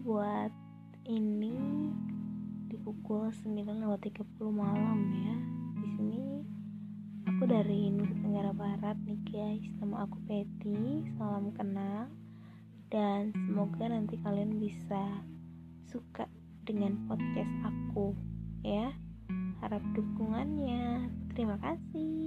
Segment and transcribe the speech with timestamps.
[0.00, 0.48] buat
[1.04, 1.60] ini
[2.72, 5.36] di pukul 9.30 malam ya.
[5.76, 6.24] Di sini
[7.28, 9.68] aku dari Nusa Tenggara Barat nih guys.
[9.76, 11.04] Nama aku Peti.
[11.20, 12.08] Salam kenal.
[12.88, 15.20] Dan semoga nanti kalian bisa
[15.84, 16.24] suka
[16.64, 18.16] dengan podcast aku
[18.64, 18.96] ya.
[19.60, 21.12] Harap dukungannya.
[21.36, 22.19] Terima kasih.